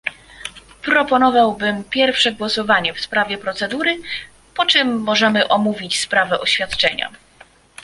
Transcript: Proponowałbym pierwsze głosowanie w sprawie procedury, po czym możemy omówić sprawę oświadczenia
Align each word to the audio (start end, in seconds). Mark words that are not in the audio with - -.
Proponowałbym 0.81 1.83
pierwsze 1.83 2.31
głosowanie 2.31 2.93
w 2.93 2.99
sprawie 3.01 3.37
procedury, 3.37 4.01
po 4.55 4.65
czym 4.65 4.99
możemy 4.99 5.47
omówić 5.47 5.99
sprawę 5.99 6.39
oświadczenia 6.39 7.11